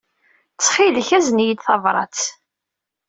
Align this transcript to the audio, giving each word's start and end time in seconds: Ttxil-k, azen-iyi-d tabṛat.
Ttxil-k, 0.53 1.09
azen-iyi-d 1.17 1.61
tabṛat. 1.65 2.19